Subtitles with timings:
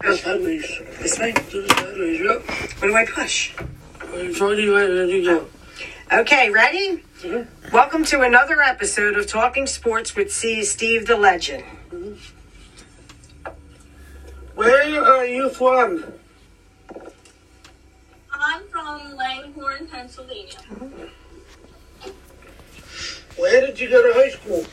[0.00, 1.32] This way.
[1.32, 3.52] What do I push?
[6.12, 7.02] Okay, ready?
[7.72, 10.62] Welcome to another episode of Talking Sports with C.
[10.64, 11.64] Steve the Legend.
[14.54, 16.04] Where are you from?
[18.32, 20.58] I'm from Langhorne, Pennsylvania.
[23.36, 24.64] Where did you go to high school?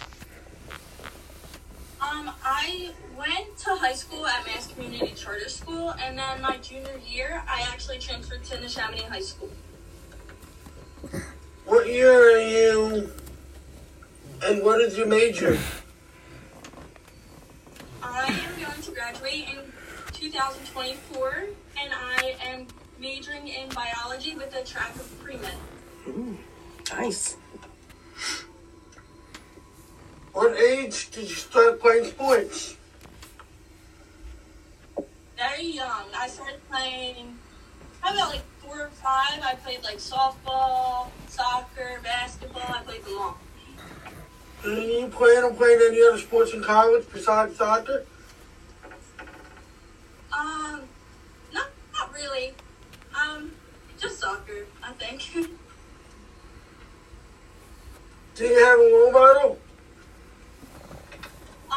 [2.15, 6.97] Um, I went to high school at MaST Community Charter School, and then my junior
[7.05, 9.49] year, I actually transferred to Neshaminy High School.
[11.65, 13.09] What year are you?
[14.45, 15.57] And what is your major?
[18.01, 19.59] I am going to graduate in
[20.13, 21.47] 2024,
[21.81, 22.67] and I am
[22.99, 26.37] majoring in biology with a track of pre-med.
[26.93, 27.35] Nice.
[30.35, 32.75] What age did you start playing sports?
[35.37, 36.07] Very young.
[36.13, 37.37] I started playing
[38.01, 39.39] probably about like four or five.
[39.41, 42.65] I played like softball, soccer, basketball.
[42.67, 43.37] I played them all.
[44.61, 48.05] Do you plan on playing any other sports in college besides soccer?
[50.37, 50.81] Um,
[51.53, 52.51] not not really.
[53.17, 53.53] Um,
[53.97, 55.33] just soccer, I think.
[58.35, 59.59] Do you have a role model?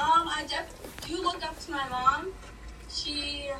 [0.08, 2.32] Um, I def- do look up to my mom.
[2.88, 3.50] She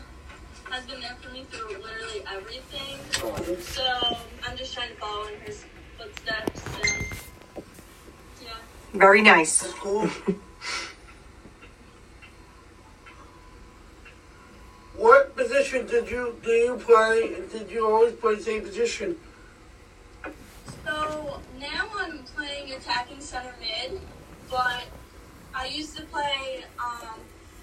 [0.70, 2.98] has been there for me through literally everything.
[3.60, 3.84] So
[4.46, 5.52] I'm just trying to follow in her
[5.98, 7.06] footsteps and
[8.42, 8.54] yeah.
[8.94, 9.62] Very nice.
[9.74, 10.06] Cool.
[14.96, 17.36] what position did you do you play?
[17.52, 19.16] Did you always play the same position?
[20.84, 24.00] So now I'm playing attacking center mid,
[24.50, 24.84] but
[25.54, 27.20] I used to play um,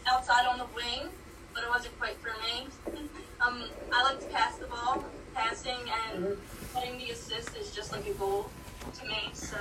[0.07, 1.09] outside on the wing,
[1.53, 2.67] but it wasn't quite for me.
[3.41, 5.05] um, I like to pass the ball.
[5.33, 5.79] Passing
[6.13, 6.37] and
[6.73, 8.49] putting the assist is just like a goal
[8.97, 9.29] to me.
[9.33, 9.57] So,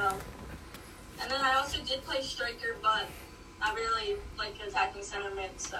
[1.20, 3.08] and then I also did play striker, but
[3.60, 5.60] I really like attacking center mid.
[5.60, 5.78] So,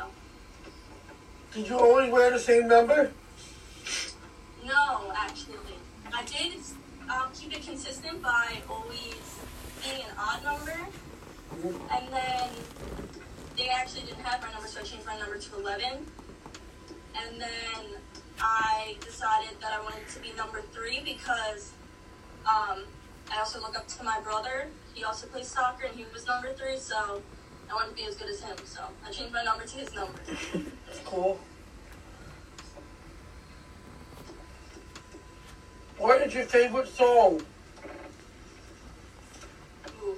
[1.53, 3.13] Did you always wear the same number?
[4.67, 5.77] no, actually,
[6.13, 6.55] I did
[7.09, 9.39] um, keep it consistent by always
[9.85, 10.77] being an odd number.
[11.63, 12.51] And then
[13.57, 16.07] they actually didn't have my number, so I changed my number to 11.
[17.17, 18.01] And then
[18.41, 21.71] I decided that I wanted to be number three because
[22.45, 22.85] um,
[23.31, 24.67] I also look up to my brother.
[24.95, 27.23] He also plays soccer, and he was number three, so
[27.71, 28.57] I wanted to be as good as him.
[28.65, 30.19] So I changed my number to his number.
[30.87, 31.39] That's cool.
[35.99, 37.41] What is your favorite song?
[40.03, 40.17] Ooh.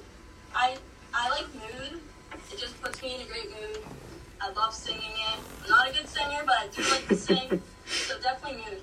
[1.26, 2.00] I like mood.
[2.52, 3.80] It just puts me in a great mood.
[4.40, 5.40] I love singing it.
[5.64, 7.62] I'm not a good singer, but I do like to sing.
[7.84, 8.82] So definitely mood.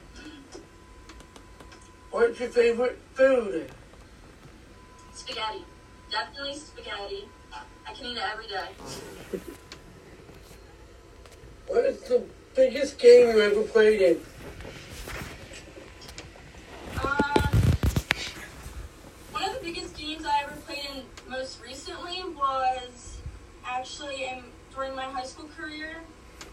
[2.11, 3.71] What's your favorite food?
[5.13, 5.63] Spaghetti.
[6.11, 7.29] Definitely spaghetti.
[7.87, 8.69] I can eat it every day.
[11.67, 12.23] What is the
[12.55, 14.19] biggest game you ever played in?
[17.01, 17.61] Um,
[19.31, 21.03] one of the biggest games I ever played in
[21.43, 23.17] most recently was
[23.65, 24.41] actually in,
[24.73, 25.97] during my high school career.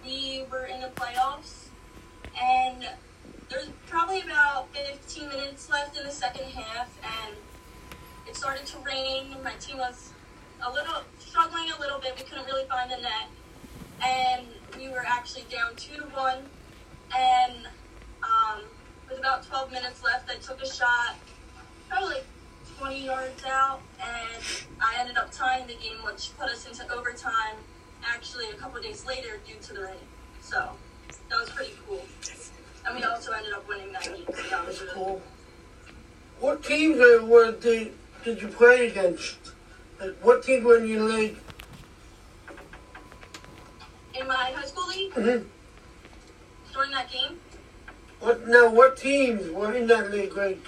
[0.05, 1.69] We were in the playoffs,
[2.37, 2.89] and
[3.49, 7.37] there's probably about 15 minutes left in the second half, and
[8.29, 9.37] it started to rain.
[9.45, 10.11] My team was
[10.61, 12.15] a little struggling a little bit.
[12.19, 13.29] We couldn't really find the net,
[14.05, 14.45] and
[14.77, 16.39] we were actually down two to one.
[17.17, 17.69] And
[18.25, 18.63] um,
[19.09, 21.15] with about 12 minutes left, I took a shot,
[21.89, 22.23] probably
[22.81, 24.43] 20 yards out, and
[24.81, 27.57] I ended up tying the game, which put us into overtime.
[28.03, 29.97] Actually, a couple days later, due to the rain.
[30.41, 30.71] So
[31.29, 32.03] that was pretty cool.
[32.87, 34.25] And we also ended up winning that game.
[34.27, 35.23] So that was really cool.
[36.41, 37.93] What teams were did,
[38.25, 39.37] did you play against?
[40.23, 41.37] What teams were in your league?
[44.19, 45.47] In my high school league, Mm-hmm.
[46.73, 47.39] during that game,
[48.21, 48.71] What now?
[48.71, 50.35] What teams were in that league?
[50.35, 50.63] Like,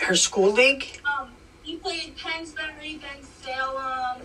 [0.00, 1.00] Her school league?
[1.18, 1.30] um,
[1.62, 4.22] he played Pennsbury, Ben Salem,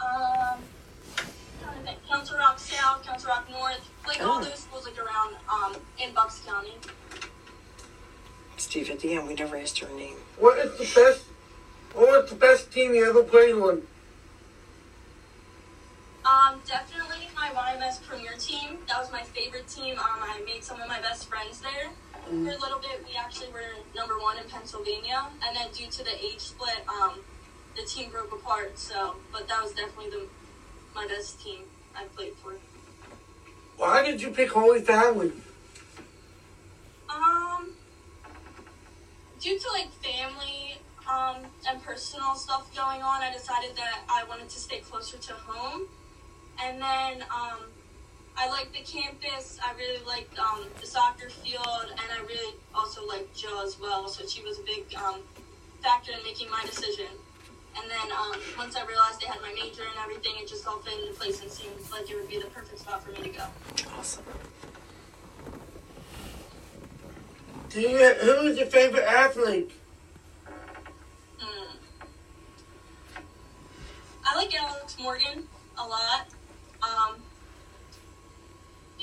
[0.00, 0.58] um,
[1.60, 4.44] trying Council Rock South, Council Rock North, like all Oh.
[4.44, 6.72] those schools like around um in Bucks County.
[8.56, 10.16] Steve, at the end, we never asked her name.
[10.38, 11.24] what is the best?
[11.94, 13.82] What was the best team you ever played on?
[16.24, 17.11] Um, definitely
[19.02, 19.98] was my favorite team.
[19.98, 21.90] Um, I made some of my best friends there.
[22.24, 26.04] For a little bit, we actually were number one in Pennsylvania, and then due to
[26.04, 27.18] the age split, um,
[27.76, 28.78] the team broke apart.
[28.78, 30.28] So, but that was definitely the
[30.94, 31.62] my best team
[31.96, 32.52] I played for.
[33.76, 35.32] Why did you pick Holy Family?
[37.10, 37.72] Um,
[39.40, 40.78] due to like family
[41.10, 41.38] um,
[41.68, 45.88] and personal stuff going on, I decided that I wanted to stay closer to home.
[46.62, 47.64] And then um,
[48.36, 49.58] I like the campus.
[49.62, 54.08] I really like um, the soccer field, and I really also like Jill as well.
[54.08, 55.20] So she was a big um,
[55.82, 57.06] factor in making my decision.
[57.76, 60.78] And then um, once I realized they had my major and everything, it just all
[60.80, 63.28] fit into place and seemed like it would be the perfect spot for me to
[63.30, 63.44] go.
[63.96, 64.24] Awesome.
[67.70, 69.70] Do you, who is your favorite athlete?
[71.38, 71.76] Hmm.
[74.26, 75.44] I like Alex Morgan
[75.78, 76.26] a lot
[76.82, 77.16] um,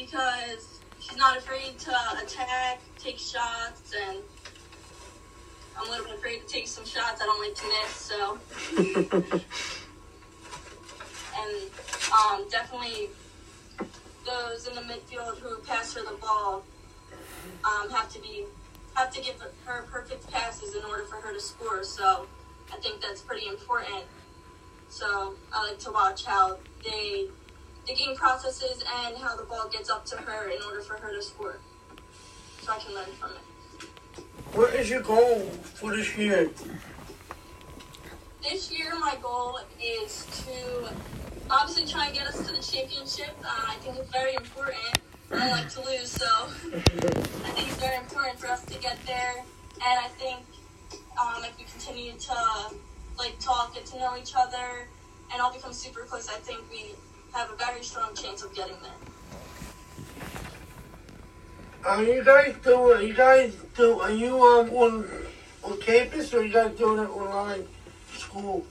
[0.09, 1.91] because she's not afraid to
[2.23, 4.17] attack, take shots, and
[5.77, 7.21] I'm a little bit afraid to take some shots.
[7.21, 8.37] I don't like to miss, so.
[11.39, 11.69] and
[12.11, 13.09] um, definitely
[14.25, 16.63] those in the midfield who pass her the ball
[17.63, 18.45] um, have to be
[18.95, 19.35] have to give
[19.65, 21.83] her perfect passes in order for her to score.
[21.83, 22.27] So
[22.73, 24.03] I think that's pretty important.
[24.89, 27.27] So I like to watch how they
[27.87, 31.13] the game processes and how the ball gets up to her in order for her
[31.13, 31.59] to score.
[32.61, 34.23] So I can learn from it.
[34.53, 36.49] What is your goal for this year?
[38.41, 40.89] This year, my goal is to
[41.49, 43.35] obviously try and get us to the championship.
[43.43, 44.77] Uh, I think it's very important.
[45.31, 48.97] I don't like to lose, so I think it's very important for us to get
[49.05, 49.43] there.
[49.73, 50.39] And I think
[51.21, 52.35] um, if we continue to
[53.17, 54.87] like talk, get to know each other,
[55.31, 56.95] and all become super close, I think we
[57.33, 58.91] have a very strong chance of getting there.
[61.85, 62.97] Are you guys doing?
[62.97, 63.99] Are you guys do?
[63.99, 65.05] Are you um on
[65.63, 67.65] on campus or are you guys doing it online?
[68.13, 68.65] School.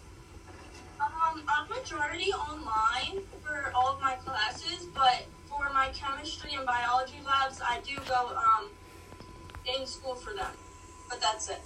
[1.00, 7.20] Um, I'm majority online for all of my classes, but for my chemistry and biology
[7.24, 8.68] labs, I do go um
[9.74, 10.52] in school for them.
[11.08, 11.62] But that's it.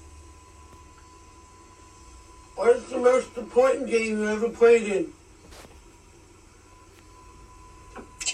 [2.55, 5.13] What is the most important game you ever played in?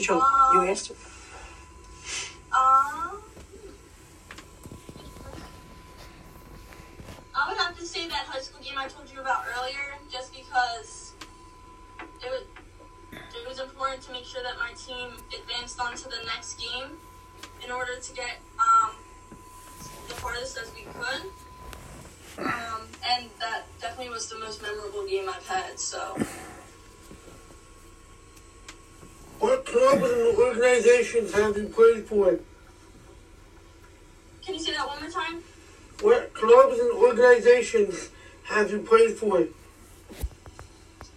[0.01, 0.95] You asked her.
[2.53, 3.21] Um,
[7.35, 10.33] I would have to say that high school game I told you about earlier, just
[10.33, 11.13] because
[12.25, 12.45] it was
[13.13, 16.91] it was important to make sure that my team advanced on to the next game
[17.65, 18.95] in order to get um,
[20.09, 21.27] the farthest as we could.
[22.39, 25.81] Um, and that definitely was the most memorable game I've had.
[25.81, 26.17] So.
[29.75, 32.39] And organizations have you played for?
[34.45, 35.43] Can you say that one more time?
[36.01, 38.11] What clubs and organizations
[38.45, 39.47] have you played for?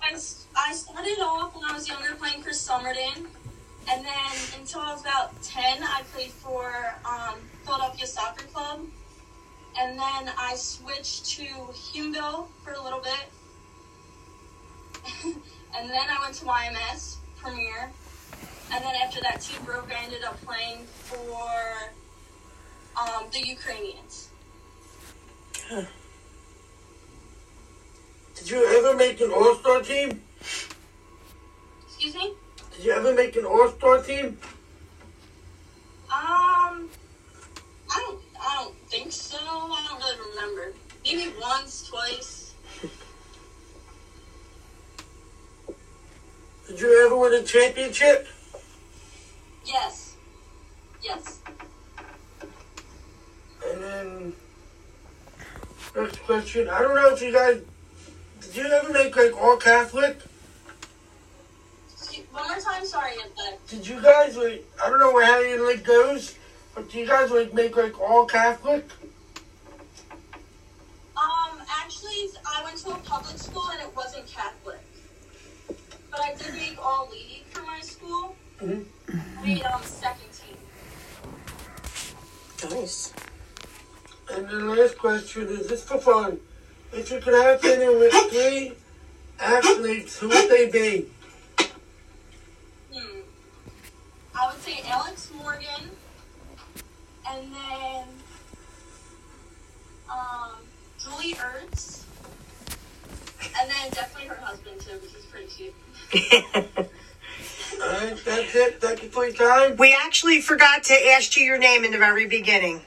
[0.01, 3.27] I, I started off when I was younger playing for Somerton.
[3.89, 8.81] And then until I was about 10, I played for um, Philadelphia Soccer Club.
[9.79, 13.25] And then I switched to Hughville for a little bit.
[15.77, 17.91] and then I went to YMS Premier.
[18.73, 21.91] And then after that, Team Broke, I ended up playing for
[22.99, 24.29] um, the Ukrainians.
[28.35, 30.21] Did you ever make an All Star team?
[31.85, 32.33] Excuse me?
[32.75, 34.37] Did you ever make an All Star team?
[36.09, 36.89] Um,
[37.89, 39.37] I don't, I don't think so.
[39.37, 40.73] I don't really remember.
[41.03, 42.53] Maybe once, twice.
[46.67, 48.27] Did you ever win a championship?
[54.01, 54.33] And
[55.95, 56.69] next question.
[56.69, 57.61] I don't know if you guys
[58.41, 60.19] did you ever make like all Catholic?
[62.31, 62.85] One more time.
[62.85, 66.35] Sorry, but Did you guys like I don't know how your like goes,
[66.73, 68.85] but do you guys like make like all Catholic?
[71.15, 74.79] um, actually, I went to a public school and it wasn't Catholic.
[76.09, 78.35] But I did make all league for my school.
[78.59, 78.85] Mhm.
[79.37, 80.57] I made um second team.
[82.71, 83.13] Nice.
[84.33, 86.39] And the last question is just for fun.
[86.93, 88.73] If you could have dinner with three
[89.39, 91.07] athletes, who would they be?
[92.93, 93.19] Hmm.
[94.35, 95.89] I would say Alex Morgan,
[97.29, 98.03] and then
[100.09, 100.55] um,
[100.97, 102.03] Julie Ertz,
[103.59, 105.73] and then definitely her husband too, because he's pretty cute.
[107.81, 108.81] Alright, that's it.
[108.81, 109.75] Thank you for your time.
[109.77, 112.81] we actually forgot to ask you your name in the very beginning.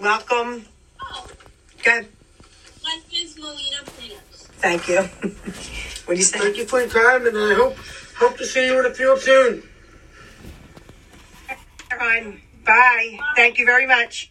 [0.00, 0.66] Welcome.
[1.12, 1.26] Oh,
[1.82, 2.08] Good.
[2.82, 4.46] my name's Melina Prinos.
[4.58, 4.96] Thank you.
[6.06, 6.38] what do you say?
[6.38, 7.76] Thank you for your time and I hope
[8.16, 9.62] hope to see you in the field soon.
[11.48, 12.40] anytime.
[12.64, 13.18] Bye.
[13.36, 14.30] Thank you very much.